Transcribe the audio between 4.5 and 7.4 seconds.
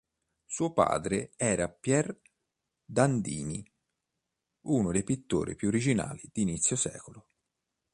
uno dei pittori più originali di inizio secolo.